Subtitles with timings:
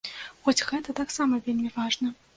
[0.45, 2.15] Хоць гэта таксама вельмі важна.